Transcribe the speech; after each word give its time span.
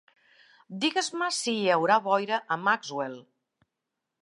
Digues-me 0.85 1.27
si 1.41 1.53
hi 1.59 1.69
haurà 1.75 1.99
boira 2.07 2.41
a 2.55 2.59
Maxwell 2.69 3.17